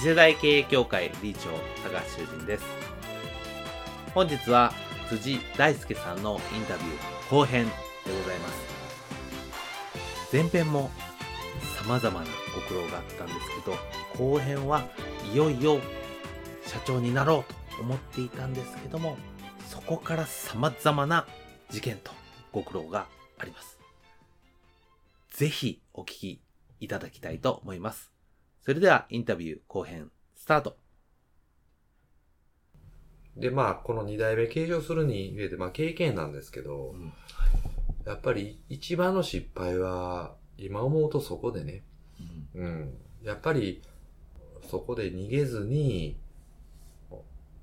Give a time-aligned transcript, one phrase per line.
[0.00, 1.50] 次世代経営協会理事長
[1.82, 2.64] 高橋修人です。
[4.14, 4.72] 本日は
[5.08, 7.72] 辻大輔さんのインタビュー後編で
[8.06, 10.32] ございます。
[10.32, 10.92] 前編も
[11.84, 13.76] 様々なご苦労があったんですけど
[14.16, 14.86] 後編は
[15.32, 15.80] いよいよ
[16.64, 19.16] 社長になろうと思っていたんですけども
[19.66, 21.26] そこから様々な
[21.70, 22.12] 事件と
[22.52, 23.80] ご苦労があります。
[25.32, 26.40] ぜひお聞き
[26.78, 28.17] いただきたいと思います。
[28.60, 30.76] それではインタビュー後編スタート。
[33.36, 37.12] で、まあ、この二代目継承するに上で、まあ、経験なんですけど、うん
[38.08, 41.82] やっぱり一番の失敗は、今思うとそこでね、
[42.54, 42.94] うん。
[43.22, 43.82] やっぱり、
[44.70, 46.18] そこで逃げずに、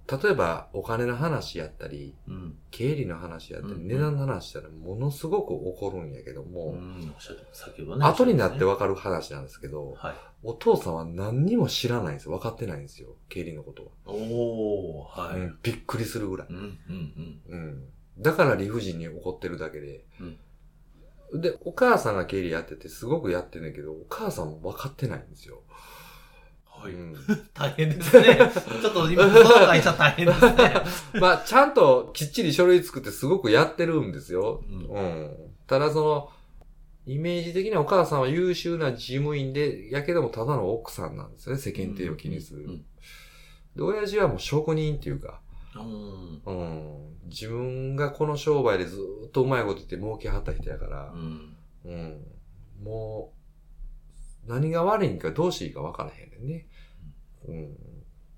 [0.07, 2.57] 例えばお金の話やったり、うん。
[2.69, 7.11] 経理の話やったり、うん値段の話したらものすごく怒るんやけどうも、ん。
[7.15, 8.05] おっしゃってました先ほどね。
[8.05, 8.73] 後になっては。
[8.73, 10.15] わかる話なんですけど、はい。
[10.43, 12.31] お父さんは何にも知らないんですよ。
[12.33, 13.15] 分かってないんですよ。
[13.29, 13.89] 経理のことは。
[14.05, 15.39] おー、はい。
[15.39, 16.47] うんびっくりするぐらい。
[16.49, 17.83] うん、うん、うん。
[18.19, 20.05] だから理不尽に怒ってるだけで。
[21.33, 25.63] で、お母さんが経理やっててすごくやってんねんけど、お母さんも分かってないんですよ。
[26.85, 26.93] はい。
[26.93, 27.15] うん
[27.53, 28.37] 大変ですね。
[28.81, 30.73] ちょっと今、その会社大変ですね。
[31.19, 34.63] まあ、ちゃんときっちり書類作ってすごくやってるんですよ。
[34.69, 35.31] うんうん。
[35.67, 36.29] ただその、
[37.07, 41.61] イメージ的にはお母さんは優秀な事務員で、やけどもただの奥さんなんですよね。
[41.61, 42.67] 世間体を気にする。
[43.75, 45.39] で、親父はもう職人っていうか、
[45.75, 46.41] うん。
[46.45, 47.17] うん。
[47.25, 51.55] 自分がこの商売でずーっとうまいこと言って儲けはった人やからう、ん。
[51.85, 52.21] うん。
[52.83, 53.33] も
[54.45, 56.67] う、何が悪いんかどうしていいか分からへんねんね。
[57.47, 57.77] うん。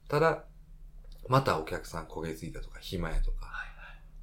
[0.07, 0.43] ただ、
[1.27, 3.51] またお客さん焦げついたとか、暇やとか、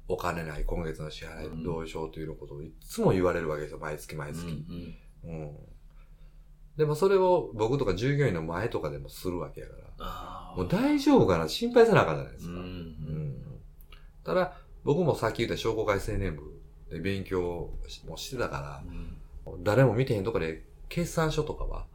[0.07, 3.79] お金ない今月の支払うんいどうしようというようなことをいつも言われるわけですよ。
[3.79, 4.35] 毎月毎うん。
[4.35, 4.45] 月。
[5.23, 5.31] うん。
[5.31, 5.55] うん。
[6.77, 12.51] でもそれを僕とか従業員の前とかでもするわけやから、もう大丈夫かな心配せなあかんじゃないですか。
[12.51, 12.59] うん。
[12.59, 13.41] うん
[14.23, 16.59] ただ、僕もさっき言った商工会青年部
[16.89, 17.69] で勉強
[18.07, 18.83] もしてたか
[19.45, 19.63] ら、うん。
[19.63, 21.94] 誰も見てへんとこで、決算書とかはう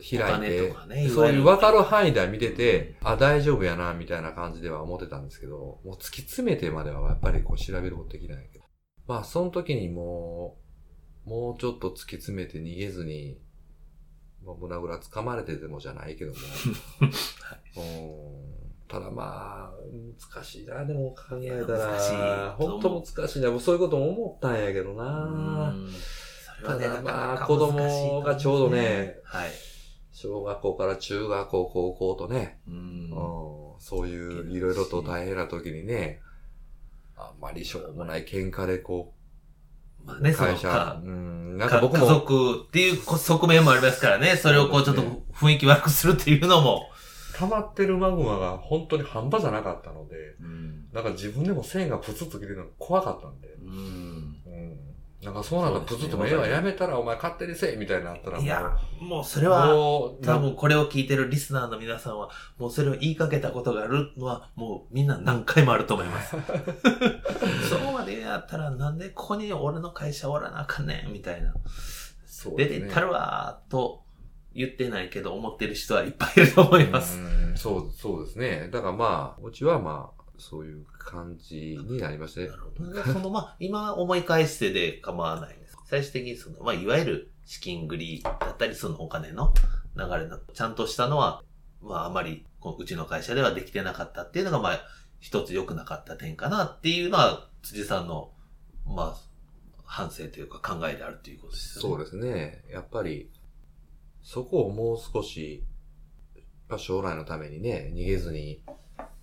[0.00, 8.64] 開いてね、そういうわ分かる範囲では見てて、あ、大丈夫やな、みたいな感じでは思ってたんですけど、もう突き詰めてまではやっぱりこう調べることできないけど。
[9.06, 10.58] まあ、その時にも
[11.26, 13.38] う、もうちょっと突き詰めて逃げずに、
[14.44, 16.38] まあ、胸ぐら掴まれてでもじゃないけども。
[17.76, 18.60] うん
[18.90, 19.72] ただまあ、
[20.32, 21.78] 難しいな、でも考えたら。
[21.78, 22.12] 難しい
[22.58, 23.50] 本当難しいな。
[23.50, 25.72] もうそういうことも思ったんやけどな。
[26.64, 29.50] ただまあ子供がちょうどねはい。
[30.22, 36.20] 小学校から中学校、高校とね、うんうん、そういういろいろと大変な時にね、
[37.16, 39.14] あんまりしょうもない喧嘩でこ
[40.04, 44.36] う、まあね、会社か、うん、なんか僕も、族っていう側面もありますからね。
[44.36, 46.90] それをこうちょっと雰囲気悪くするっていうのも。
[47.38, 50.88] 溜まってるマグマが本当に半端じゃなかったので、うん。
[50.92, 53.72] なんか自分でも線がプツッと切れるのが怖かったんで、うん。
[53.72, 54.89] うん。
[55.22, 59.68] なんかそうなんだ、プツッともええわ、やめたらお前勝手にせえみたいになったらもう、いや、もうそれは、
[60.22, 66.36] 多分これを聞いてるリスナーの皆さんは、もうそれを言いかけたことがあるのは、もうみんな何回もあると思います。
[67.68, 71.52] そうまでやったら、なんでここに俺の会社おらなあかんねん、みたいな。
[72.24, 74.02] そうね出てったるわーと
[74.54, 77.18] 言ってないけど、思ってる人はいっぱいいると思います。
[77.18, 78.68] うんそう、そうですね。
[78.72, 82.56] だからまあ、うちはまあ、そういう感じになりましてな。
[82.56, 83.02] るほどね。
[83.12, 85.76] その、まあ、今思い返してで構わないんです。
[85.86, 89.52] 最終的にその、まあ、いわゆる資金繰りだったり、そのお金の
[89.96, 91.42] 流れの、ちゃんとしたのは、
[91.82, 94.80] まあ、あまり、こううちの会社ではできてなかったっていうのが、まあ、
[95.18, 98.32] 一つ良くなかった点かなっていうのは、辻さんの、
[98.86, 99.30] まあ、
[99.84, 101.90] 反省というか考えであるということですよね。
[101.90, 102.64] そうですね。
[102.70, 103.28] やっぱり、
[104.22, 105.64] そこをもう少し、
[106.36, 108.62] やっぱ将来のためにね、逃げずに、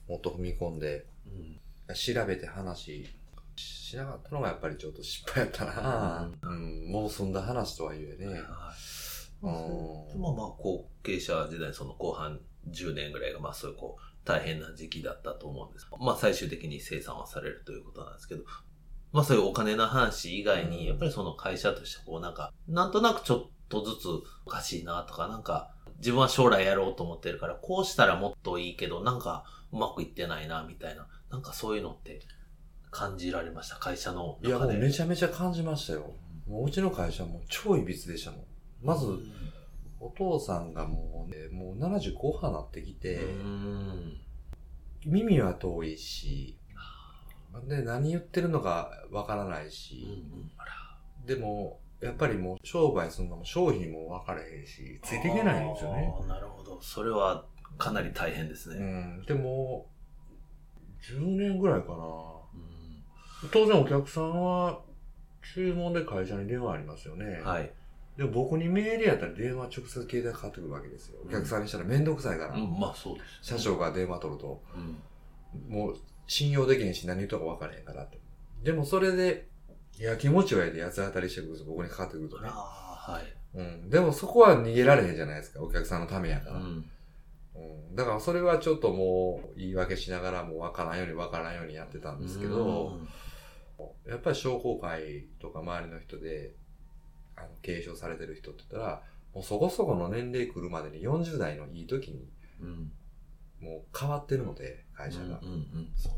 [0.08, 1.96] もっと踏み込んで、うん。
[1.96, 3.08] 調べて話
[3.56, 8.28] しなかったのがやっぱりちょっと失敗やったな、うんもう済んだ話とはいえね。
[8.28, 8.38] はい。
[9.42, 12.40] うんでもまあ、後継者時代、その後半
[12.70, 15.88] 10年ぐらいが、まあそういうこう、大変な時期だったと思うんです。
[16.00, 18.44] まあ最終的に生産はされるということなんですけど、
[19.14, 24.08] まあそういうお金の話以外に、やっぱりその会社としてこうなんか、なんとなくちょっとずつ
[24.46, 31.08] おかしいなとか、なんか、自分は将来やろうと思ってるから、こうしたらもっといいけど、なんかうまくいってないな、みたいな。
[31.30, 32.22] なんかそういうのって
[32.92, 34.68] 感じられました、会社のいや、も。
[34.68, 36.14] うめちゃめちゃ感じましたよ。
[36.48, 38.42] もううちの会社も超いびつでしたもん。
[38.82, 39.32] まず、うん
[40.00, 44.22] お父さんがもうね、もう70後半なってきて、うん
[45.06, 46.58] 耳は遠いし、
[47.68, 50.24] で、何言ってるのかわからないうんし、
[51.26, 56.14] でも、やっぱりもう商売するのも商品も分からへんし、ついていけないんですよね。
[56.28, 56.80] なるほど。
[56.82, 57.46] それは
[57.78, 58.86] かなり大変ですうね。
[58.86, 59.26] ん。
[59.26, 59.88] でも、
[61.02, 61.96] 10年ぐらいかな。
[61.96, 62.78] うん
[63.52, 64.82] 当然お客さんは、
[65.54, 67.40] 注文で会社に電話ありますよね。
[67.44, 67.72] はい。
[68.18, 71.20] でも僕にメールやったら電話直接携帯かかってくるわけですよ。
[71.24, 72.56] お客さんにしたらめんどくさいから。
[72.56, 73.56] うん、まあそうです。
[73.56, 75.72] 社長が電話取ると、うん。
[75.72, 78.20] もう信用できへんし何言うとか分からへんからって。
[78.64, 79.48] でもそれで、
[80.00, 82.50] いや、気持ちはいいで八つ当たりしてくるんです僕にかかってくるとね。
[82.52, 83.24] ああ、はい。
[83.54, 83.90] うん。
[83.90, 85.62] でもそこは逃げられへんじゃないですか。
[85.62, 86.58] お客さんのためやから。
[86.58, 86.86] うん。
[87.58, 87.96] うん。
[87.96, 93.00] だからそれはちょっともう言い訳しながらもう分からんように分からんようにやってたんですけど、
[94.08, 96.54] やっぱり商工会とか周りの人で、
[97.36, 99.02] あの、継承されてる人って言ったら、
[99.34, 102.30] もうそこそこの年齢来るまでに40代のいい時に
[102.62, 102.92] うん。
[103.60, 105.40] もう変わってるので、会社が。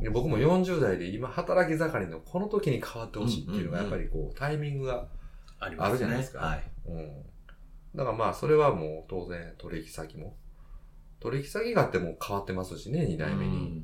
[0.02, 5.08] で僕も40代で今働き盛りのこの時に変わってほしいっていうのがやっぱりこうタイミングが。
[5.62, 6.64] あるじゃないですかはい。
[6.86, 7.26] うん。
[7.96, 10.38] だからまあそれはもう当然取引先も。
[11.20, 13.84] 取引先があってもう変わってますしね、2代目に。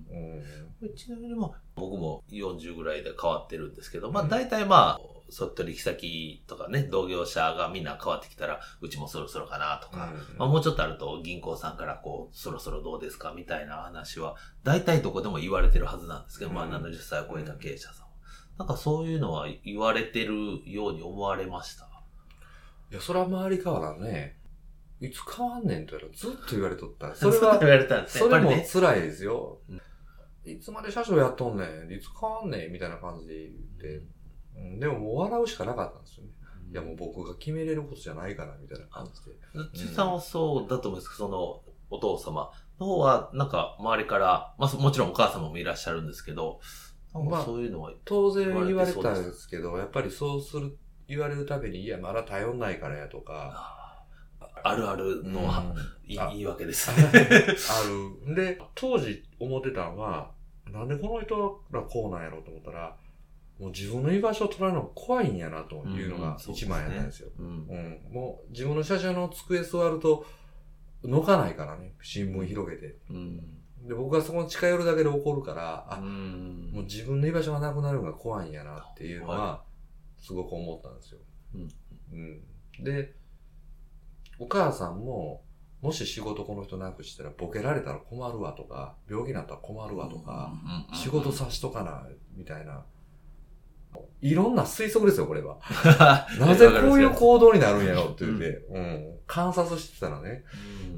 [0.82, 0.96] うん。
[0.96, 5.00] ちなみにまあ、僕も40ぐらいで変わってるんですけど、まあうん大体まあ、
[5.30, 13.34] そう取引先とかね、同業者がみんな変わってきたら、うちもそろそろかなとか、うんまあ、もうちょっとあると銀行さんからこう、そろそろどうですか？
[13.36, 18.10] みたいな話は、大体どこでも言われてるはずなんですけど、まあうん70歳を超えた経営者さんは。
[18.60, 21.90] なんかそういうのは言われてるように思われました？
[22.92, 24.38] いや、それは周り変わらんね。
[25.06, 27.14] いつ変わんねんとやらずっと言われとった。
[27.16, 28.20] それはは言、われたんですね。
[28.22, 28.68] それもやっぱりね。
[28.72, 29.82] 辛いですようん。
[30.52, 31.92] いつまで社長やっとんねん。
[31.92, 34.04] いつ変わんねんみたいな感じで言って。
[34.56, 36.32] うん、でももう笑うしかなかったんですよね。
[36.72, 39.78] いやもう僕が決めれることじゃないからみたいな感じで。
[39.78, 46.60] 辻さんはそうだと思うんですけど、その、お父様の方は、なんか、周りから、まあ、もちろんお母様もいらっしゃるんですけど、
[47.14, 53.85] まあそういうのは、当然言われたんですけど、やっぱりそうする、言われるたびに、いや、まだ頼んないからやとか。
[54.66, 55.48] ああるあるの、うん
[56.08, 57.12] いあ言い訳です あね。
[58.28, 58.36] る。
[58.36, 60.32] で、当時思ってたのは、
[60.72, 62.98] なんでこの人らこうなんやろうと思ったら、
[63.60, 67.30] もう自分の居場所を取られるのが怖いんやなというのが一番やったんですよ。
[68.12, 70.26] もう自分の社長の机座ると、
[71.04, 72.98] のかないからね、新聞広げて。
[73.10, 73.38] うん。
[73.88, 79.64] で、僕がそこに近寄るだけで怒るから、あ、うんもう自分の居場所がなくなるのが怖いんやなっていうのはは、
[80.20, 81.20] すごく思ったんですよ。
[81.54, 81.70] うん
[82.80, 82.84] うん。
[82.84, 83.14] で、
[84.40, 85.44] お母さんも、
[85.82, 90.54] もし仕事この人なくしたらボケられたら困るわとか、病気になったら困るわとか、
[90.92, 92.86] うん仕事さしとかな、みたいな。
[94.22, 95.60] いろんな推測ですよ、これは。
[96.40, 99.20] なぜこういう行動になるんやろって言って、うん。
[99.28, 100.44] 観察してたらね。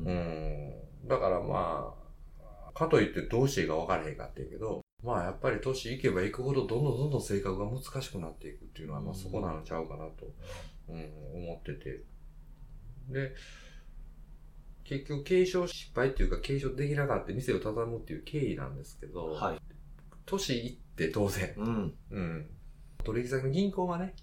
[0.06, 1.08] うんうん。
[1.08, 10.28] だからまあ、かといってどうしていいか分からへんかっていうけど、まあやっぱり年いけばいくほどどんどんどんどん性格が難しくなっていくっていうのは、まあそこなのちゃうかなと、
[10.90, 12.04] うん、思ってて。
[13.10, 13.34] で、
[14.84, 19.60] 結局継承失敗っていうか継承できなかった店を畳むっていう経緯なんですけど、はい。
[20.26, 21.94] 年いって当然、うん。
[22.12, 22.50] うん。
[23.04, 24.16] 取引先の銀行がね、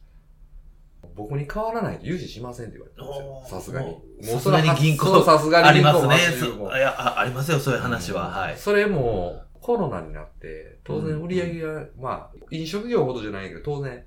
[1.15, 3.89] 僕に変わらないと融資しませんって言われたんですよさすがに。
[3.89, 6.15] もうさすがに銀行さすがにあり銀行ますね。
[6.49, 8.29] 80もそいやあ、ありますよ、そういう話は。
[8.29, 8.57] うんはい。
[8.57, 14.05] それも、コロナになって、当然売り上げが、まあ、飲食業ほどじゃないけど、当然、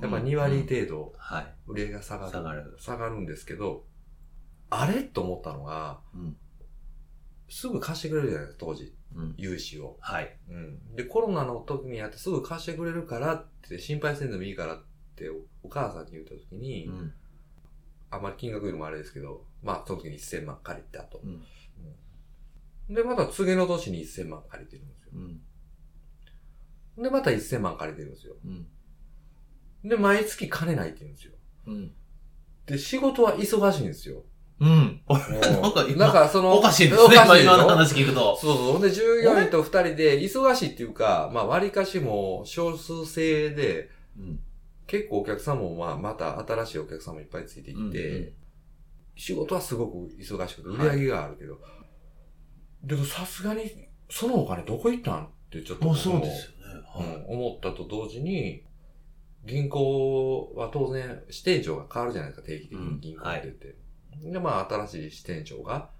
[0.00, 1.54] やっぱ2割程度、はい。
[1.66, 2.32] 売り上げが下がる。
[2.32, 2.76] 下がる。
[2.78, 3.84] 下がるんですけど、
[4.70, 5.02] あれ？
[5.02, 6.36] と思ったのが、うん。
[7.48, 9.34] すぐ貸してくれるじゃないですか、当時、うん。
[9.36, 9.98] 融資を。
[10.00, 10.36] はい。
[10.48, 10.94] うん。
[10.94, 14.84] で、コロナの時にやってすぐ貸してくれるからって、心配せんでもいいからっ
[15.16, 15.28] て、
[15.62, 17.12] お母さんに言った時に、うん。
[18.10, 21.20] あまり金額よりもあれですけど、まあ、その時に1000万借りたと。
[21.24, 22.94] うん。
[22.94, 25.10] で、また次の年に1000万借りてるんですよ。
[26.96, 27.02] うん。
[27.02, 28.34] で、また1000万借りてるんですよ。
[28.44, 28.66] うん。
[29.88, 31.34] で、毎月金ないって言うんですよ。
[31.66, 31.92] うん。
[32.66, 34.24] で、仕事は忙しいんですよ。
[34.60, 35.00] うん。
[35.08, 37.16] なんか今なんかその、おかしいですね。
[37.42, 38.36] 今の話聞くと。
[38.36, 38.72] そうそう。
[38.72, 44.40] ほんで、従業員と二人で、忙しいっていうか、まあ、割かしも少数制で、うん
[44.86, 48.32] 結構お客さんも、まあ、また新しいお客さんもいっぱいついてきて、うんうん
[49.16, 51.60] 仕事はすごく忙しくて、売はいり上げがあるけど、
[52.82, 53.70] でもさすがに、
[54.08, 57.26] そのお金どこ行ったんってちょっともうそうですよね。
[57.28, 58.64] うん、思ったと同時に、
[59.44, 63.76] 銀行は当然支店長が変わるじゃないですか、定期的に銀行に出て。
[64.22, 65.90] で、まあ、新しい支店長が、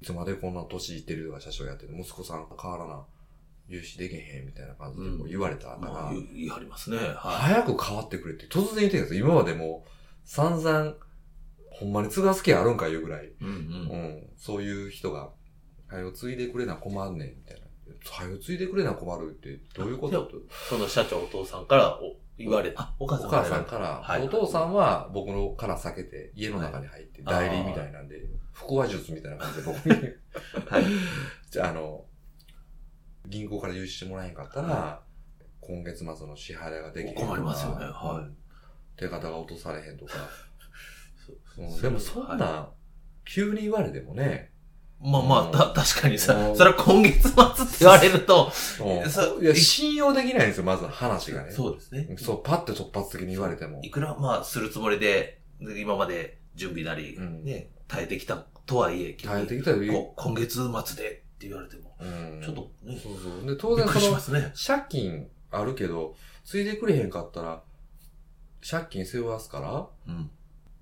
[0.00, 3.04] いつまでこんな年いってるとか社長やってる息子さん変わらな、
[3.66, 6.98] 融資できへんみたいな感じでこう言われたから、まあ、言言い張りますね。
[6.98, 9.26] は早く変わってくれって突然言ってるんですよ。
[9.26, 9.90] 今までもう
[10.24, 10.94] 散々、
[11.70, 13.32] ほんまに継がす気あるんかいうぐらい、い。
[13.40, 13.50] うんう。
[13.50, 15.30] うんん、そういう人が、
[15.86, 17.64] 早く継いでくれな困んねん、みたいな。
[18.04, 20.36] 早く継いでくれな困るってどういうことと
[20.68, 22.82] その社長お父さんからお言われた。
[22.82, 24.22] あ、お母さおん母さんから、はい。
[24.22, 28.20] お父さんは僕のから避けて家の中に入ってはい代理みたいなんで、
[28.52, 29.92] 腹話術みたいな感じで僕に、
[30.68, 30.84] はい。
[31.50, 32.04] じゃああの、
[33.26, 35.02] 銀行から融資してもらえへんかったら、は
[35.60, 37.26] 今月末の支払いができへんとか。
[37.28, 37.86] 困りますよね。
[37.86, 38.24] はい。
[38.24, 38.36] うん。
[38.96, 40.12] 手形が落とされへんとか。
[41.26, 42.72] そううんでもそんな、は
[43.24, 44.53] 急に言われてもね、い
[45.04, 48.50] まあまあ、うんた、確かにさう、んそれは今月末って言われると、
[49.40, 51.52] いや、信用できないんですよ、まず話がね。
[51.52, 52.16] そうですね。
[52.18, 53.80] そう、パッて突発的に言われても。
[53.82, 63.46] いくら、まあ、するつもりで、で今まで準備なり、うんね、耐えてきたとはいえ、耐えてきたよ、こ今月末でって言われても、うんちょっとね、そうそう。
[63.46, 64.40] で、当然その。
[64.56, 67.62] 借金あるけど、ついでくれへんかったら、
[68.68, 70.30] 借金背負わすから、うん。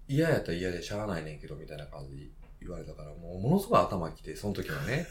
[0.07, 2.23] 嫌やったら嫌でしゃあないねんけど、みたいな感じで
[2.63, 5.07] 言われたから、もうものすごい頭きて、その時はね、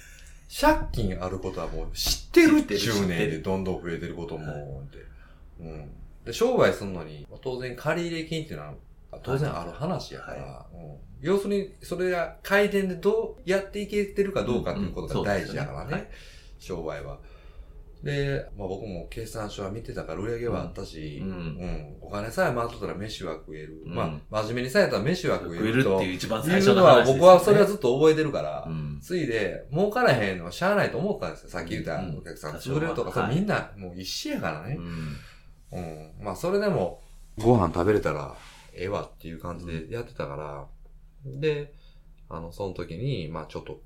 [0.49, 2.93] 借金あることはもう知ってるって10知ってる。
[2.93, 4.83] 知ってる年でどんどん増えてることも。
[5.59, 5.91] うん。
[6.25, 8.73] で、商売するのに、当然借入金っていうのは、
[9.23, 16.11] 当然ある話やから、はうん、要するに、それが回転でどうやっていけてるかどうかっていうことが大事だからね、うんうんそうで
[16.61, 17.17] 商売は。
[18.03, 23.83] で、まあ僕も計算書は見てたから売り上げはあったし、うんうんお金さえ回っとったら飯は食える。
[23.85, 26.01] うんまあ、真面目にさえやったら飯は食え食えるってると。
[26.03, 28.99] いう一番い最初うの話ですよね僕はそれはずっと覚えてるから、うん。
[29.01, 31.49] ついで、儲からへんのはしゃあないと思ったんですよ。
[31.49, 32.55] さっき言ったうんお客さん。
[32.55, 34.77] 潰れるとか、はいみんなもう一緒やからね。
[34.77, 35.15] うん。
[35.71, 36.11] うん。
[36.25, 37.01] まあ、それでも、
[37.37, 38.35] ご飯食べれたら、
[38.73, 40.67] ええわっていう感じでやってたから、
[41.39, 41.73] で、
[42.29, 43.81] あの、その時に、まあちょっと、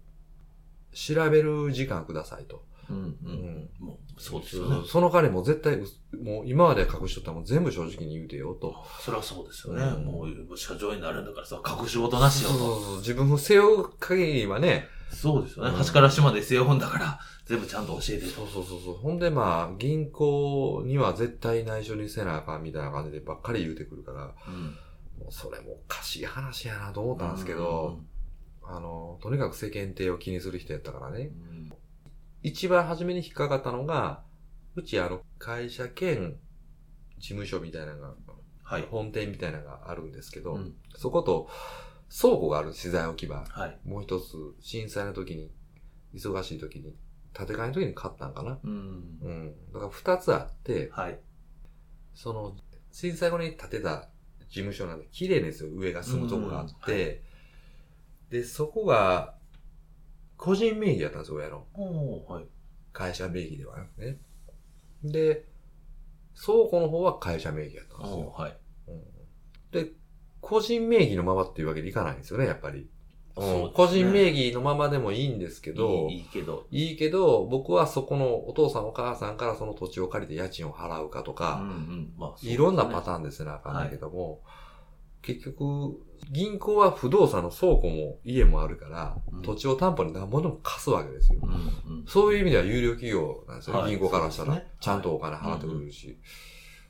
[0.94, 2.64] 調べる時間くださいと。
[2.90, 2.98] うん。
[2.98, 3.70] ううんん。
[3.80, 4.84] もう、そうですよね。
[4.88, 5.78] その彼も絶対
[6.22, 8.76] もう今まで隠しとったらもう全部正直に言うてよと。
[9.00, 9.84] それはそうですよね。
[9.84, 12.66] うんもう、社長になるんだからさ、隠し事なしよそうと。
[12.66, 15.72] そうそう自分を背負う限りはね、そうですよね。
[15.72, 18.96] うん端から端まで背負うんだから、全部ちゃんと教えてそうそうそうそう。
[18.96, 24.64] ほんでまあ、銀行には絶対内緒にせなあかんみたいな感じでばっかり言うてくるから、うん。
[25.20, 28.00] もうそれもおかしい話やなと思ったんですけど、
[28.64, 31.26] あの、とにかく世間体を気にする人やったからね。
[31.26, 31.72] うん。
[32.46, 34.22] 一番初めに引っかかったのが、
[34.76, 36.38] うちあの、会社兼
[37.18, 38.14] 事務所みたいなのが、
[38.62, 38.84] はい。
[38.84, 41.50] 本店みたいなのがあるんですけど、うんそこと
[42.10, 43.44] 倉庫がある資材置き場。
[43.50, 43.80] はい。
[43.84, 45.50] もう一つ、震災の時に、
[46.14, 46.96] 忙しい時に、
[47.34, 48.60] 建て替えの時に買ったんかな。
[48.64, 49.18] うん。
[49.24, 49.56] うん。
[49.74, 51.20] だから二つあって、はい。
[52.14, 52.56] その、
[52.92, 54.10] 震災後に建てた
[54.50, 57.24] 事務所なんで、綺麗ですよ、上が住むとこがあって、
[58.30, 59.35] で、そこが、
[60.38, 61.66] 個人名義やったんですよ、親の。
[62.28, 62.46] はい。
[62.94, 64.18] 会社名義ではなくね。
[65.04, 65.46] で、
[66.36, 68.30] 倉庫の方は会社名義やったんですよ。
[68.30, 68.58] はい。
[68.88, 69.02] うん
[69.72, 69.92] で、
[70.40, 72.90] 個人名義のままっていうわけにいかないんですよね、やっぱり。
[73.38, 76.68] ね個人名義のままでもいいんですけど、いいいいけど。
[76.72, 82.14] いいけど、僕はそこのお父さんお母さんからその土地を借りて家賃を払うかとうんか、うん。
[82.18, 84.42] まあ、ねいろんなパターンですね、あかんだけども、
[85.26, 86.00] 結局、
[86.32, 91.40] 銀行は不動産の倉庫も家もあるから、うん土地を担保に何ぼでも貸すわけですよ。
[91.44, 91.54] うんう
[92.02, 92.06] ん。
[92.08, 96.18] そういう意味では有料企業なんですよね、はい銀行からしたら、ちゃんとお金払ってくれるし。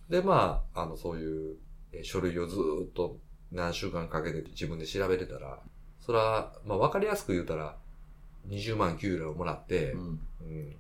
[0.10, 1.56] で、まあ、あの、そういう
[1.94, 3.18] え書類をずーっと
[3.52, 5.60] 何週間かけて自分で調べてたら、
[6.02, 7.78] それは、まあ、わかりやすく言うたら、
[8.50, 10.20] 20万給料をもらって、うん。
[10.42, 10.76] うん、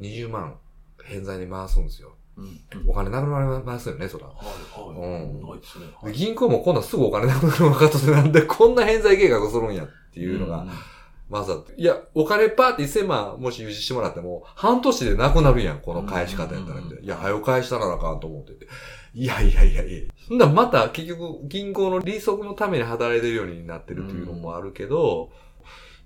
[0.00, 0.58] 20万
[1.04, 2.16] 返済に回すんですよ。
[2.36, 2.88] うん。
[2.88, 4.26] お金なくなりますよね、そら。
[4.26, 4.36] はい
[4.78, 4.98] はい。
[4.98, 5.86] うんないですね。
[6.04, 10.70] で銀行も今度はすぐお金なくなるの分かっとってなんでこんな返済計画するんやっていうのが、ん
[11.28, 17.00] まずは、いや、お金パーって1000万もし融資してもらっても、半年でなくなるやん、この返し方やったらみたいな。
[17.02, 18.68] いや、早く返したらなあかんと思ってて。
[19.12, 20.12] いやいやいやいや。
[20.28, 25.30] そんなまた結局銀行の利息のために働いてるようになってるというのもあるけど、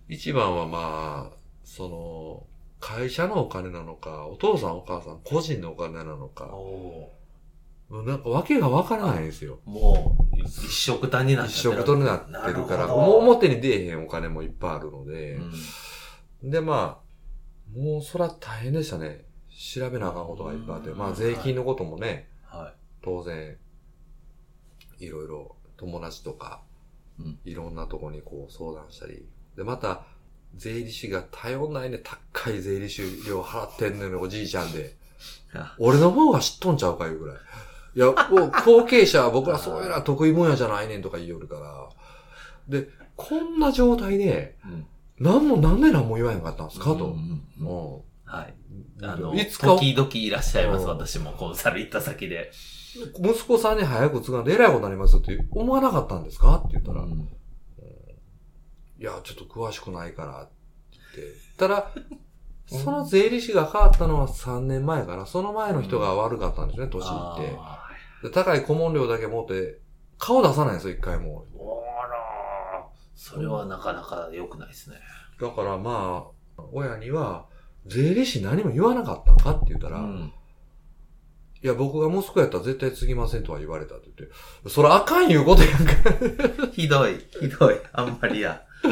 [0.08, 2.46] 一番はまあ、その、
[2.80, 7.12] 会社のお金なのか、お父さんお母さん個人のお金なのか、お
[7.90, 9.58] もうなんか訳がわからないんですよ。
[9.66, 11.58] ーもう、一色単になってる。
[11.74, 15.40] 色とになってるから、もう表に出えへんお金もいっぱいあるので、
[16.42, 16.50] うん。
[16.50, 19.24] で、まあ、もうそら大変でしたね。
[19.48, 20.98] 調べなあかんことがいっぱいあって、うん。
[20.98, 23.56] まあ税金のこともね、は当然、
[25.00, 26.62] いろいろ友達とか、
[27.18, 27.38] うん。
[27.44, 29.26] いろんなとこにこう相談したり。
[29.56, 30.04] で、また、
[30.56, 34.96] 税理士が頼んないね、高い税理士料払ってんのにおじいちゃんで。
[35.78, 37.36] 俺の方が知っとんちゃうかいうぐらい。
[37.96, 41.88] いや、もう後継者は僕らそういうのは得意分野じゃないねんとか言いよるから。
[42.68, 44.86] で、こんな状態で、うん
[45.22, 46.94] 何も何で何も言わへんかったんですか？
[46.94, 46.94] と。
[46.94, 49.02] うんうんうんうはい。
[49.02, 52.50] んあの、いつか、時々いらっしゃいます、うん私もコンサル行った先で。
[53.22, 56.56] 息子さんに早く継がんで偉いことになりますって思わなかったんですか？
[56.56, 57.28] って言ったら、うん
[59.00, 60.52] いや、ちょっと詳しくないからって
[61.16, 61.56] 言って。
[61.56, 61.90] ただ、
[62.66, 65.24] その税理士が変わったのは3年前かな。
[65.24, 67.56] その前の人が悪かったんですね、年いって。
[67.58, 67.88] あ
[68.22, 69.78] で高い顧問料だけ持って、
[70.18, 71.46] 顔出さないんですよ、一回も。
[71.54, 74.96] ーあらそれはなかなか良くないですね。
[75.40, 76.26] だからま
[76.58, 77.46] あ、親には、
[77.86, 80.32] 税理士何も言わなかったんかって言ったら、うん
[81.62, 85.92] いや、僕が息子やったら絶対継ぎませんとは言われたって言って、それあかん言うことやんか。
[86.72, 87.76] ひどい、ひどい。
[87.92, 88.62] あんまりや。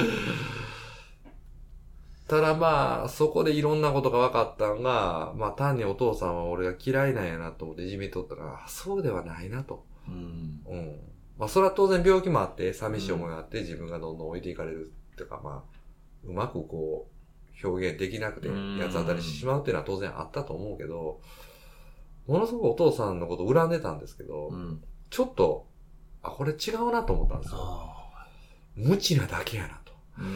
[2.28, 9.86] ただまあ、そこでいろんなことが分かったんが、まあ単にお父さんは俺が嫌いなんやなと思っていじめとったら、あそうではないなと。
[10.06, 10.60] うん。
[10.66, 11.00] うん。
[11.38, 15.78] まあそれは当然病気もあって、寂しい思いがあって、自分がどんどん置いていかれるっていうか、まあ、
[16.24, 21.20] うまくこう、表現できなくて、うん八つ当たりしてしまうっていうのは当然あったと思うけど、
[22.26, 24.84] ものすごくお父さんのことを恨んでたんですけど、うん。
[25.08, 25.66] ちょっと、
[26.22, 27.97] あ、これ違うなと思ったんですよ。
[28.84, 29.92] あ無知なだけやなと。
[30.18, 30.22] あ。
[30.22, 30.30] うんう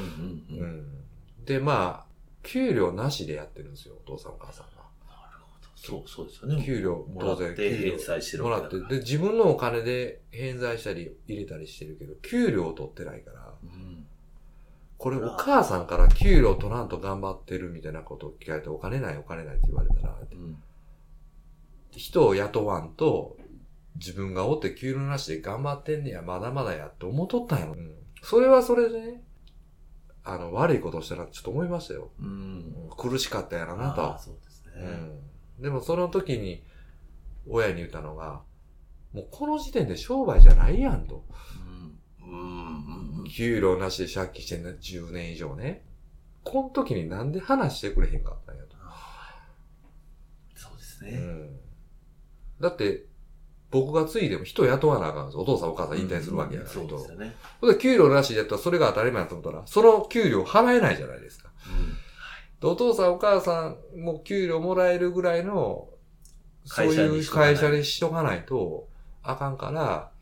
[0.61, 1.45] んうん。
[1.45, 4.83] で、まあ、給料なしでやってるんですよ、お父さんお母さんが。
[5.41, 5.69] ほど。
[5.77, 6.65] そう、そうですよね。
[6.65, 8.83] 給料、もらって当然、給返済して料るわけだから。
[8.83, 14.07] もらって、で、自分のお金で返済したり入れたりしてるけど、給料を取ってないから、うん。
[14.99, 20.63] これお母さんから給料取らんと頑張ってるみたいなことを聞かれて、お金ないお金ないって言われたら、うん。
[21.91, 23.37] 人を雇わんと、
[23.97, 27.75] 自分がおって給料なしで頑張ってんねや、まだまだやって思っとったんよ。
[27.77, 28.02] うん。
[28.23, 29.23] それはそれでね、
[30.25, 32.13] あの、悪いことをしたなってちょっと思いましたよ。
[32.21, 32.91] うん。
[32.97, 34.03] 苦しかったやろなと。
[34.03, 34.73] ああそうですね。
[35.59, 35.63] うん。
[35.63, 36.63] でもその時に、
[37.49, 38.43] 親に言ったのが、
[39.13, 41.25] もうこの時点で商売じゃないやんと。
[42.21, 43.25] うん。
[43.29, 45.85] 給料なしで借金してんね10年以上ね。
[46.45, 48.77] この時になんで話してくれへんかったんやと。
[50.55, 51.11] そうですね。
[51.11, 51.57] うん。
[52.61, 53.05] だって、
[53.73, 55.41] 僕がついでも人雇わなあかんんですよ。
[55.41, 56.73] お父さんお母さん引退するわけやから。
[56.73, 57.35] そうですよね。
[57.61, 61.51] ほんで給料なしでやったらそれが当たり前だと思ったら、その給料払えないじゃないですか。
[62.61, 65.89] でお父さんお母さんも給料もらえるぐらいの、
[66.65, 68.89] そういう会社にしとかないと
[69.23, 70.13] あかんから、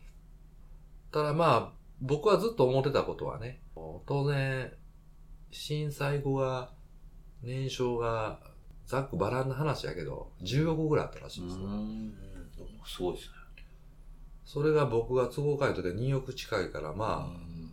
[1.11, 3.61] ただまあ、僕はずっと思ってたことはね、
[4.05, 4.71] 当然、
[5.51, 6.71] 震災後は、
[7.43, 8.39] 年商が、
[8.85, 11.65] ざっくばらんな話やけど、10億ぐらいあったらしいんですよ。
[11.65, 12.13] うん。
[12.85, 13.40] すごいですね。
[14.51, 17.71] それが僕が都合回答で2億近いから、まあ、うん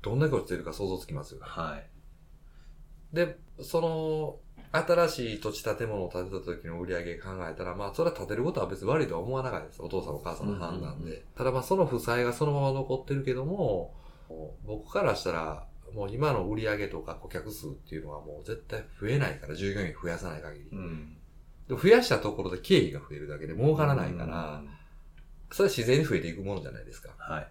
[0.00, 1.46] どんだけ落ちてるか想像つきますよね。
[1.46, 3.14] はい。
[3.14, 4.36] で、その、
[4.72, 9.82] 新しい土地建物を建てた時の売り上げ考えたら、まあ、それは建てることは別に悪いとは思わなかったです。
[9.82, 11.24] お父さんお母さんの判断で。
[11.36, 13.94] ただまあ、その負債がそのまま残ってるけども、
[14.66, 20.68] 僕からしたら、もう今の売り上げとか顧客数っていうのはもう絶対増えないから、従業員増やさない限り。
[20.72, 21.16] うん。
[21.68, 24.83] で増やしたところで経費が増えるだけで儲からないから、うん
[25.54, 27.10] それは自然に増えていくものじゃないですか。
[27.16, 27.46] はい。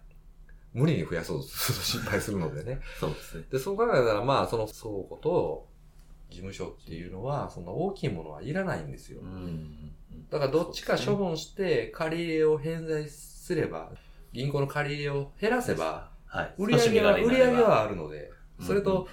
[0.74, 2.82] 無理に増やそうとすると失敗するのでね。
[3.00, 3.46] そうですね。
[3.50, 4.76] で、そう考えたら、まあ、その倉
[5.08, 5.70] 庫と
[6.30, 9.22] 事務所っていうのは、そんな大きいものはいらないんですよ。
[9.22, 9.94] うん。
[10.30, 13.94] だから、どっちか処分して、借り入れを返済すれば、
[14.34, 16.56] 銀行の借り入れを減らせば、はい。
[16.58, 19.08] 売り上げは、売り上げはあるので、うん、それと、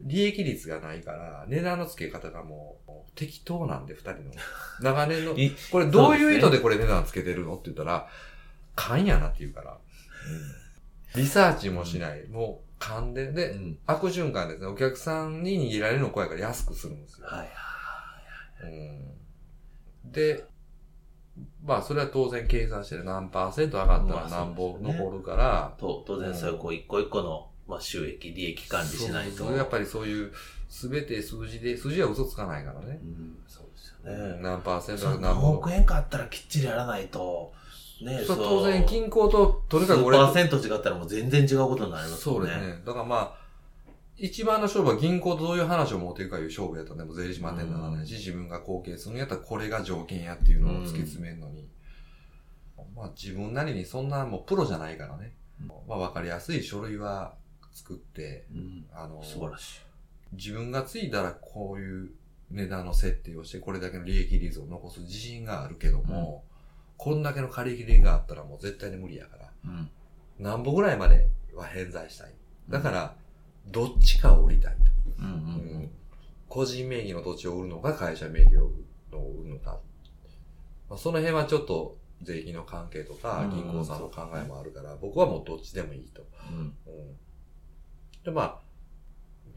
[0.00, 4.32] 利益率がないから、値段の付け方がもう適当なんで、二人の。
[4.80, 8.08] 長年のい、これどういう意図でこれ値段つけてるのって言ったら、
[8.74, 9.78] 勘やなって言うから。
[11.14, 12.26] リサーチもしない。
[12.28, 13.32] もう勘で。
[13.32, 13.78] で、うん。
[13.86, 14.66] 悪循環ですね。
[14.66, 17.26] お客さんに握られるの怖いから安くするんですよ。
[17.26, 17.48] はい。
[18.62, 18.66] う
[20.08, 20.44] ん、で、
[21.64, 29.38] まあそれは当然計算して何パーセント上がったらまあ何本残るから、と、当然そういうこう一個一個の、まあ、収益、利益管理しないと。
[29.38, 30.32] そうそうやっぱりそういう、
[30.68, 33.06] すべて数字で、数字は嘘つかないからねう。
[33.06, 34.38] ん、そうですうよね。
[34.38, 37.52] ん何パーセント何億円かあったらきっちりやらないと、
[38.02, 42.40] ねそう当然銀行と、とにかく俺数パーセント違ったらもう全然違うことになりますもね。
[42.40, 42.82] そうんですね。
[42.84, 43.46] だからまあ、
[44.18, 51.68] 一番の勝負は銀行とどういう話を持っていくかいう勝負やったらでも税理士待てにならないし、自分が後継するんやったらこれが条件やっていうのを突き詰めるのに、
[52.94, 55.34] まあ自分なりにそんなもうプロじゃないからね。
[55.86, 57.34] まあわかりやすい書類は
[57.76, 58.86] 作って、うん。
[58.92, 59.80] あの、素晴らしい。
[60.32, 62.10] 自分がついたらこういう
[62.50, 66.44] 値段の設定をして、これだけの利益率を残す自信があるけども、
[66.96, 69.90] こんだけの借り切りがあったらもう絶対に無理やから、うん。
[70.38, 72.32] 何歩ぐらいまでは返済したい。
[72.68, 73.14] だから、
[73.68, 74.80] どっちかを売りたいと。
[75.18, 75.90] うんううんん
[76.48, 79.78] 個人名義の土地を売るのか、会社名義を売るのか。
[80.88, 86.24] まあ、その辺はちょっと税金の関係とかうん、銀行さんの考えもあるから、僕はもうどっちでもいいと。
[86.50, 86.58] うん。
[86.58, 86.72] うん、
[88.26, 88.58] で、まあ、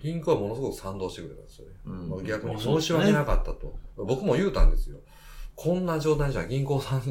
[0.02, 1.74] 銀行はものすごく賛同してくれたんですよね。
[1.86, 3.78] うんまあ逆に申し訳なかったと。
[3.98, 5.00] 僕も言うたんですよ。
[5.56, 7.02] こんな状態じゃ銀行さん、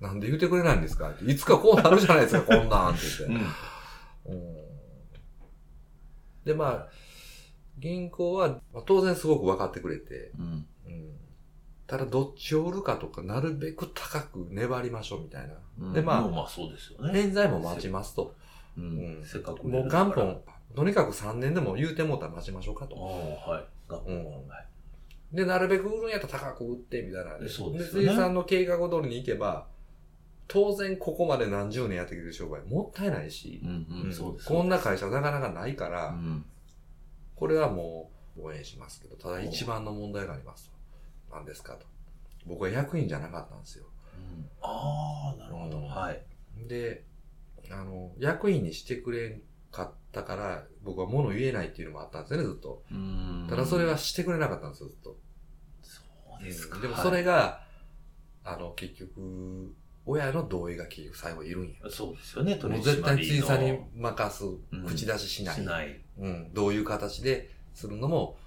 [0.00, 1.10] なんで言ってくれないんですか？
[1.10, 3.46] っていつかこうなるじゃないですか、 こんなんって言って。
[4.26, 4.54] うん
[6.44, 6.88] で、まあ、
[7.78, 10.66] 銀行は、まあ当然すごく分かってくれて、うん。
[10.86, 11.10] うん
[11.86, 15.54] ただどっちを売るかとか、なるべく高く粘りましょうみたいな。
[15.80, 15.92] うん。
[15.92, 17.12] でまあまあそうですよね。
[17.12, 18.34] 返済も待ちますと。
[18.78, 19.24] ううんん。
[19.24, 19.68] せっかく。
[19.68, 20.42] もう元本、
[20.74, 22.96] とにかく3年でも言うてもうたら待ちましょうかと。
[22.96, 23.64] はい。
[23.90, 24.60] うんは
[25.32, 25.36] い。
[25.36, 27.38] で、なるべく売るんやったら高く売って、みたいな。
[27.44, 29.66] えそうですよねで、さんの計画通りに行けば、
[30.46, 33.62] 当然ここまで何十年やってきてる商売もったいないし。
[34.46, 36.44] こんな会社なかなかないかうら、ん。
[37.34, 40.70] これはもう応援しますけど、ただ一番の問題があります
[41.30, 41.34] と。
[41.36, 41.86] 何ですかと。
[42.46, 43.86] 僕は役員じゃなかったんですよ。
[44.16, 45.78] うんああ、なるほど。
[45.78, 46.22] うんはい。
[46.68, 47.04] で、
[47.70, 52.82] あの、役員にしてくれんかったから、僕は物言えないっていうのもあったんですよね、ずっと。
[52.90, 55.16] うんただそれはしてくれなかったんですよ、ずっと。
[55.82, 56.02] そ
[56.40, 56.78] うですか。
[56.80, 57.62] でもそれが、
[58.44, 59.74] あの、結局、
[60.06, 61.74] 親の同意が結局最後いるんや。
[61.82, 64.44] はい、そうですよね、取もう絶対締りのついさんに任す、
[64.76, 65.54] ん口出ししない。
[65.56, 66.00] しない。
[66.18, 66.50] うん。
[66.52, 68.38] どういう形でするのも、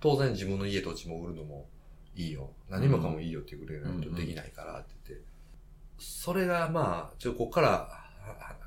[0.00, 1.68] 当然自分の家土地も売るのも
[2.16, 2.50] いいよ。
[2.68, 5.24] 何もかもいいよって言ってくれないとできないからって言って。
[5.98, 7.88] それがまあ、ちょ、ここから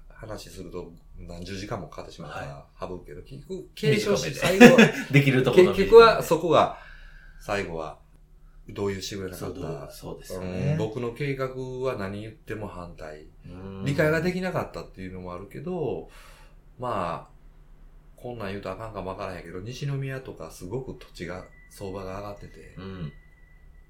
[0.09, 6.77] 話すると何十時間もかかってしまうから、省くけど、結局、継承し、短め最後は、 できるところ結局はそこが、
[7.39, 7.99] 最後は、
[8.69, 9.91] 同意してくれなかそうった。
[9.91, 10.75] そうですようんね。
[10.79, 11.49] 僕の計画
[11.83, 13.27] は何言っても反対。
[13.45, 16.09] うん理解ができなかったっていうのもあるけど、
[16.79, 17.35] まあ、
[18.15, 23.13] こんなん言うとあかんかもわからへんけど、西宮とかすごく土地が、相場が上がっててう、ん。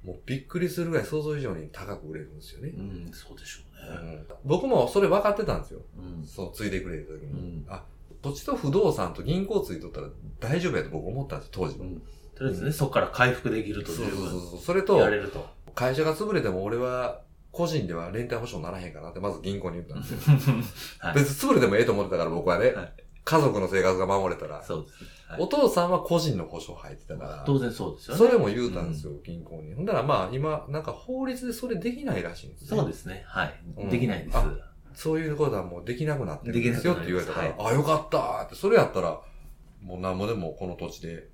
[0.06, 2.82] もうびっくりするぐらい想像以上に高く売れるんですよねう。
[2.82, 3.62] ん、そうでしょ
[4.00, 4.12] ううね。
[4.18, 5.82] ん僕もそれ分かってたんですよ。
[5.98, 6.26] うん。
[6.26, 7.32] そう、ついでくれる時に。
[7.32, 7.84] うんあ、
[8.22, 10.08] 土地と不動産と銀行ついとったら
[10.40, 11.86] 大丈夫やと僕思ったんですよ、当時は。
[11.86, 12.02] うん
[12.36, 14.60] とりあえずね、そこから回復できるとそうそうそうそう。
[14.60, 15.46] それと、やれると。
[15.74, 20.20] 会社が潰れても俺は個人では連帯保証ならへんかなってまず銀行に言ったんですよ。
[21.00, 24.62] はい別に潰れてもええと思ってたから僕はね、はい家族の生活が守れたら。
[24.62, 25.10] そうですね。
[25.28, 27.44] はいお父さんは個人の保証入ってたから。
[27.46, 28.26] 当然そうですよね。
[28.26, 29.74] それも言うたんですよ、銀行に。
[29.74, 32.68] ほんだらまあ今、なんか法律でそれできないらしいんですね。
[32.68, 33.24] そうですね。
[33.26, 33.90] はいうん。
[33.90, 34.38] できないです。
[34.38, 39.20] あそういうことはもうできなくなってるんですよって言われたから、できなくあ、よかったーって、それやったら、
[39.82, 41.30] もう何もでもこの土地で、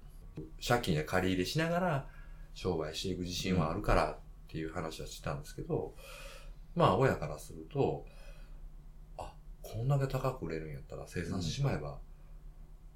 [0.66, 2.08] 借金や借り入れしながら、
[2.54, 4.18] 商売していく自信はあるからっ
[4.50, 5.94] ていう話はしたんですけど、
[6.76, 8.06] まあ親からすると、
[9.18, 12.00] あ、こんだけ高く売れるんやったら生産してしまえば、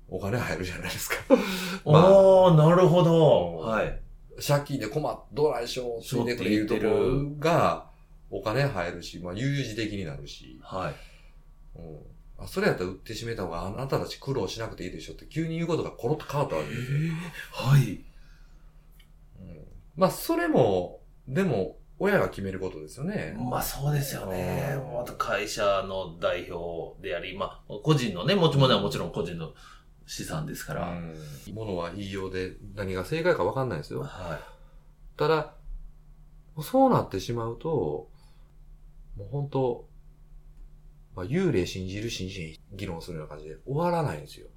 [0.10, 1.16] お金入るじゃないですか。
[1.86, 3.62] まあおー、なるほど。
[3.64, 4.00] うんはい。
[4.46, 7.90] 借金で困っ、どないしょう、ついでくれいうところが、
[8.30, 11.80] お金入るし、まあ、悠々自適になるし、はい。
[11.80, 12.00] うん。
[12.38, 17.14] あ、それやったら売ってしめた方があなたたち苦労しなくていいでしょって急に言うことがコロッと変わったわけですよ。
[17.54, 17.82] はい。
[19.40, 19.66] うん。
[19.96, 23.38] まあ、それも、でも、親が決めることですよね。
[23.38, 24.92] まあそうですよねう。
[24.92, 29.54] んまた会社の代表であり、まあ個人のね、持ち物はもちろん個人の
[30.06, 30.90] 資産ですから。
[30.90, 31.54] うん。
[31.54, 34.04] ものは言いようで何が正解か分かんないですよ。
[34.04, 34.40] は
[35.18, 35.54] ただ、
[36.62, 38.10] そうなってしまうと、
[39.18, 39.88] もう本当、
[41.16, 44.48] まあ、幽霊信じる信じへん議論するような感じで終わらないんですよ。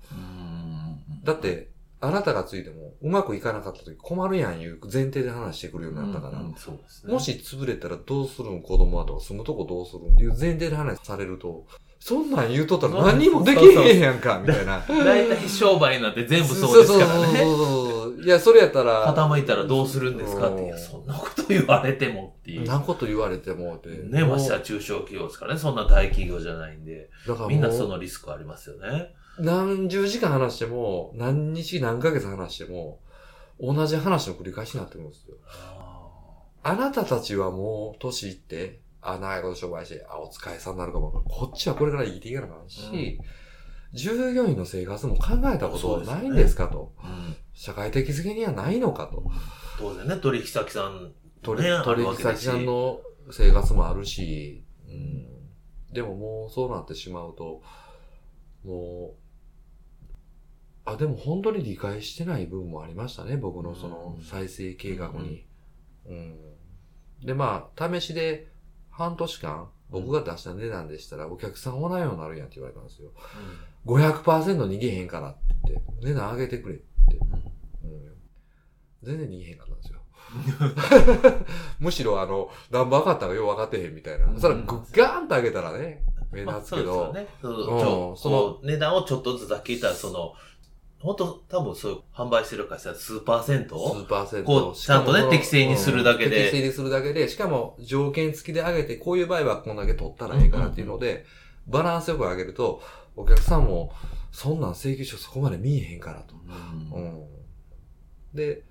[1.25, 6.59] だっ、て、あなたがついてもうまくいかなかった時困るやんいう前提で話してくるようになったから、うんうんね。
[7.07, 11.67] もし潰れたらどうするん子供はとか住むとこどうするんっていう前提で話されると、
[12.01, 14.81] そんなん言うとったら何にもできへんやんか、みたいな。
[14.89, 17.25] 大体商売なんて全部そうですからね。
[17.25, 20.65] そうそうそうそういや、それやったら、傾いたらどうするんですかって。
[20.65, 22.65] いや、うんそんなこと言われてもっていう。
[22.65, 23.89] なこと言われてもって。
[23.89, 25.61] ね、ましてや中小企業ですからね。
[25.61, 27.11] そんな大企業じゃないんで。
[27.27, 29.15] だからみんなそのリスクありますよね。
[29.39, 33.01] 何十時間話しても、何日何ヶ月話しても、
[33.61, 35.37] 同じ話の繰り返しになってくるんですよ。
[36.63, 41.11] あなたたちはもう年いって、あ、長いこと商売して、あ、お疲れさんになるかも。
[41.29, 43.21] こっちはこれから生きていかなあかんし、
[43.93, 46.93] 従業員の生活も考えたことはないんですかと。
[47.03, 49.29] うん社会的責任はないのかと。
[49.81, 53.01] 当然ね、取引先さん、取ねあ取引先さんの
[53.33, 55.27] 生活もあるし、うん、
[55.93, 57.61] でももうそうなってしまうと、
[58.65, 59.17] も
[60.07, 60.13] う、
[60.85, 65.45] あ、でも本当に理解してない部分もありましたね、僕のそのうん再生計画に。
[66.07, 66.37] うん。
[67.25, 68.47] で、まあ、試しで
[68.99, 73.11] 半年間、僕が出した値段でしたら、お客さんおらんようになるやんって言われたんですよ。
[73.87, 74.23] 500%
[74.69, 76.85] 逃げへんからって言って、値段上げてくれって。
[77.85, 78.13] うん。
[79.05, 79.99] 全然逃げへんかったんですよ。
[81.79, 84.27] むしろあの、何番上がったかよう分かってへんみたいな。
[84.27, 88.17] うんそれガーンと上げたらね、目まあ立つけど、そうですよね。
[88.17, 90.35] その値段をちょっとずつだけ言ったら、その、
[91.01, 93.95] 本当多分そういう販売してる会社は数パーセント？
[93.95, 94.47] 数パーセント。
[94.47, 101.25] こうちゃんとね適正にするだけでうん適正にするだけで、しかも条件付きで上げて、こういう場合はこんだけ取ったらええからっていうので、
[101.67, 102.83] バランスよく上げると、
[103.15, 103.93] お客さんも、
[104.33, 106.35] そんなん請求書そこまで見えへんからと。
[106.95, 107.27] うんうん。
[108.35, 108.65] で、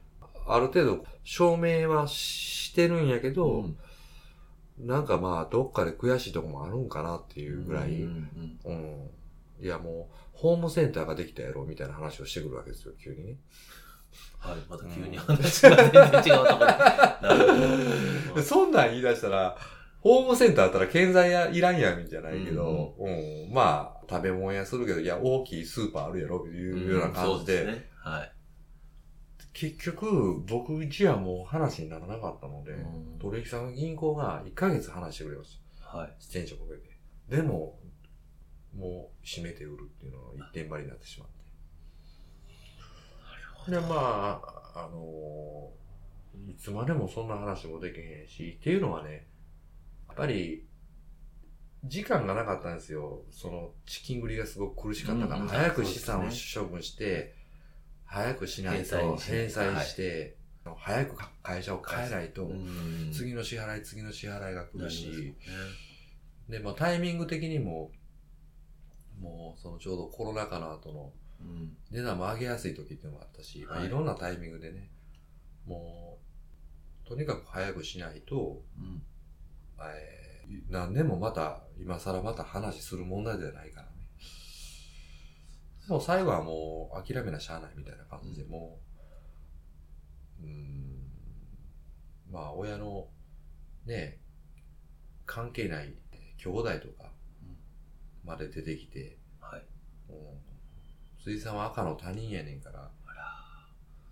[0.47, 3.77] ある程度、証明はしてるんやけど、うん
[4.79, 8.73] なんかまあ、どっかで悔しいとこもあるんかなっていうぐらい、うんうん。
[8.73, 9.09] うん
[9.59, 13.38] いやもう、ホームセンターができたやろ、みたいな話をしてくるわけですよ、急にね。
[14.38, 16.78] はい、また急に話が全然違うところに。
[16.78, 18.41] なるほど。
[18.45, 19.58] そんなん言い出したら、
[20.00, 27.89] ホームセンターあったら建材屋いらんやんじゃないけど、うん、まあ、食べ物屋するけど、いや、大きいスーパーあるやろ、いうような感じで、そうすね。
[27.97, 28.32] はい。
[29.54, 35.97] 結局、僕一はもう話にならなかったので、うん取引先の銀行が1ヶ月話してくれました。
[35.97, 36.15] はい。
[36.19, 37.36] 支店長かけて。
[37.36, 37.80] でも、
[38.77, 41.29] もう閉めて売るっていうのは一点張りになってしまっ
[43.65, 43.71] て。
[43.71, 44.41] で、ま
[44.75, 45.71] あ、あの
[46.49, 49.27] いつまでもそんな話もできへんし、っていうのはね、
[50.07, 50.65] やっぱり、
[51.83, 53.23] 時間がなかったんですよ。
[53.31, 55.49] その、チキン繰りがすごく苦しかったから、うんうん。
[55.49, 57.35] 早く資産を処分して、
[58.05, 60.37] 早くしないと、返済して、
[60.77, 63.11] 早く会社を変えないと、うん。
[63.13, 65.33] 次の支払い、次の支払いが来るし、
[66.49, 67.91] で、まあタイミング的にも、
[69.19, 71.77] もうそのちょうどコロナ禍の後のうん。
[71.91, 73.88] 値段も上げやすい時っていうのもあったし、まあはい。
[73.88, 74.89] いろんなタイミングでね、
[75.65, 76.19] も
[77.06, 79.01] う、とにかく早くしないと、うん。
[79.80, 80.27] えー
[80.69, 83.91] 何年もまた、今更また話する問題じゃないからね。
[85.89, 88.80] もう最後はもう諦めなしゃあないみたいな感じで、も
[90.41, 91.01] う、うーん、
[92.32, 93.10] まあ親の
[93.86, 94.21] ね、
[95.25, 95.93] 関係ない
[96.38, 97.12] 兄弟とか
[98.27, 99.61] まで出てきて、はい。
[100.09, 100.15] うん、
[101.23, 102.91] 辻さんは赤の他人やねんから、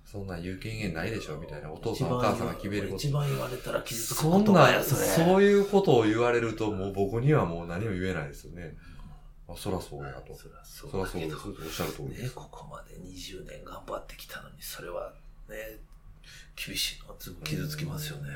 [0.05, 2.95] そんなん言う権限ないでしょみたいな、お父さんお母さんが決めること。
[2.95, 5.05] 一番言われたら傷つくそんな、言葉や、それ。
[5.05, 8.77] そういうことを言われると、もう僕にはもう何も言えないですよね。
[9.47, 10.33] あそらそうやと。
[10.33, 11.35] そりゃそそらそうです。
[11.35, 12.35] おっしゃる通りでね、す。
[12.35, 15.11] ここまで20年頑張ってきたのに、それは
[15.49, 15.79] ね、
[16.55, 18.29] 厳しいの傷つきますよね。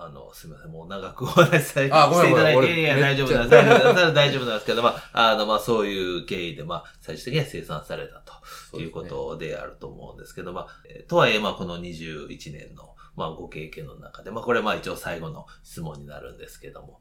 [0.00, 3.50] あ、あの、すみません、もう長くお話しされていただいて、いや、俺大丈夫なんです。
[3.50, 8.32] 大丈夫なんです大丈夫なんですけど、まあ、あの、まあ、そういう経緯で、まあ、最終的には生産されたと。
[8.72, 17.00] ということであると思うんですけど、まあ、えーとはいえ、まあ、この21年の、まあ、ご経験の中で、まあ、これ、まあ、一応最後の質問になるんですけども、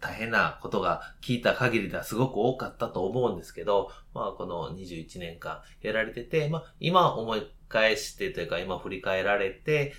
[0.00, 9.92] 大変なことが聞いた限りではすごく多かったと思うんですけど、まあ、この21年間やられてて、まあ、今思い返してというか、今振り返られて、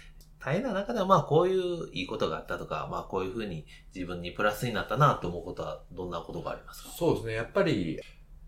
[0.46, 6.90] 大変な中では、まあ、こういういいことがあったとか、まあ、こういうふうに自分にプラスになったなと思うことは、どんなことがありますか？
[6.90, 7.34] そうですね。
[7.34, 8.00] やっぱり、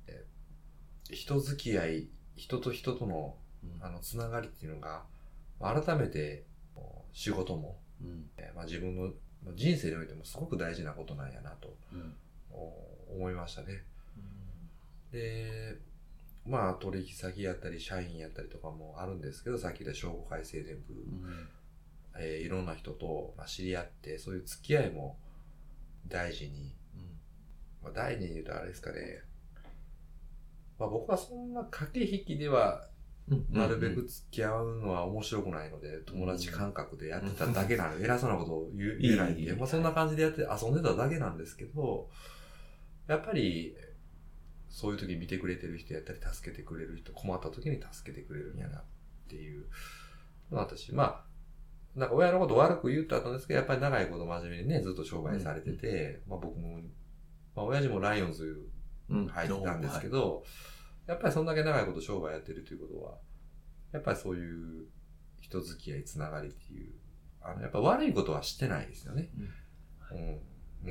[0.05, 0.25] え
[1.09, 3.83] 人付き合い、人と人との、うん。
[3.83, 5.05] あの、つながりっていうのが、
[5.59, 6.45] 改めて、
[7.13, 8.29] 仕事も、うん。
[8.37, 9.11] えまあ、自分の
[9.55, 11.75] 人生においてもすごく大事なことなんやなと
[13.09, 13.83] 思いましたね。
[15.11, 15.79] で、
[16.45, 21.49] まあ、取引先やったり、社員やったりとかもあるんですけど、さっき言った商工会青年部、うん
[22.19, 25.17] えーいろんな人とまあ知り合って、そういう付き合いも
[26.07, 26.75] 大事に、
[27.83, 29.21] まあ、大事に言うとあれですかね、
[30.79, 32.87] まあ、僕はそんな駆け引きでは、
[33.29, 42.09] うんなるべく付き合うのは面白くないので、友達感覚でやってただけなので、偉そうなことを言えないんで、まあそんな感じでやって遊んでただけなんですけど、
[43.05, 43.75] やっぱり、
[44.69, 48.83] そういう時見てくれてる人やったり、助けてくれる人、困った時に助けてくれるんやなっ
[49.27, 49.65] ていう
[50.49, 51.25] 私、まあ、
[51.97, 56.77] なんか親のこと悪く言った後ですけど、やっぱり長いこと真面目にね、ずっと商売されてて、まあ僕も、
[57.55, 58.69] まあ親父もライオンズ
[59.09, 59.27] うん。
[59.27, 60.43] 入ってたんですけど、
[61.07, 63.17] やっぱりそんだけ長いこと商売やってるということは、
[63.93, 64.85] やっぱりそういう
[65.41, 66.93] 人付き合い、つながりっていう、
[67.41, 69.29] あの、やっぱ悪いことはしてないですよね。
[70.11, 70.17] うん。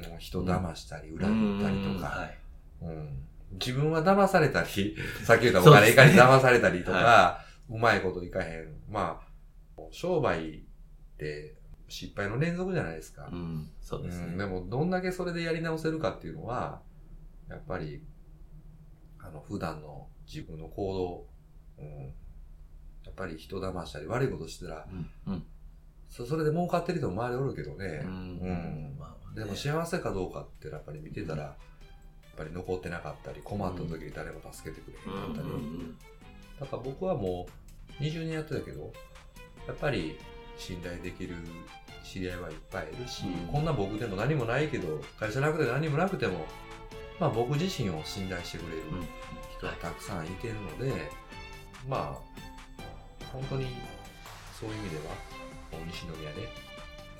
[0.02, 2.38] もう人騙したり、裏切ったりとか、はい。
[2.82, 3.22] うん。
[3.52, 8.80] 自分は騙されたり、 さっき言ったお金いかに騙されたりとか、はうまいこといかへん。
[8.88, 9.20] ま
[9.78, 10.65] あ、商売
[11.16, 11.54] って
[11.88, 13.28] 失敗の連続じゃないですか。
[13.32, 14.26] うん、そうですね。
[14.26, 16.80] うんでも、どんだけそれでやり直せるかっていうのは、
[17.48, 18.02] やっぱり、
[19.20, 21.26] あの、普段の自分の行動、
[21.78, 22.04] うん、
[23.04, 24.86] やっぱり人騙したり悪いことしてたら、
[25.26, 25.32] うん。
[25.32, 25.46] うん。
[26.08, 28.96] そそれで儲かってる人も周りおるけどね、うんうん
[29.34, 31.54] でも幸せかどうかってやっぱり見てたら、やっ
[32.38, 35.48] ぱり残ってなかったり、困った時に誰も助けてくれへんかったり、
[36.58, 37.46] だから僕はも
[38.00, 38.94] う20年やってたけど、
[39.66, 40.16] やっぱり
[40.58, 41.34] 信頼できる
[42.04, 43.52] 知り合いはいっぱいいるし、うん。
[43.52, 46.46] こんな僕でも何もないけど、会社なくて何もなくても、
[47.18, 49.08] まあ僕自身を信頼してくれるうん。
[49.58, 51.10] 人がたくさんいてるので、
[51.88, 53.66] まあ、本当に
[54.58, 55.14] そういう意味では、
[55.86, 56.48] 西宮で、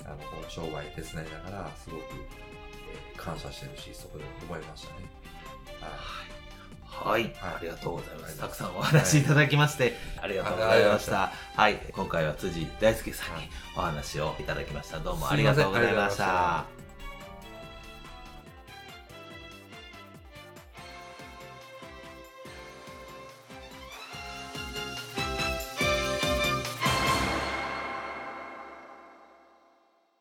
[0.05, 4.95] あの、この商売手伝いながら、すごく、えー感謝してるし、そこで思いましたね。
[5.81, 6.36] はい
[6.89, 8.39] はい、はいありがとうございます。
[8.39, 11.31] はいたくさんお話いただきまして、ありがとうございました。
[11.55, 14.99] はい、今回は辻大輔さんにお話をいただきました。
[14.99, 16.76] どうもありがとうございましたし。